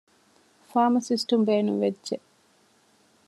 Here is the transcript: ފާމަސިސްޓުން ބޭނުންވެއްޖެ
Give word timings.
ފާމަސިސްޓުން 0.69 1.45
ބޭނުންވެއްޖެ 1.47 2.15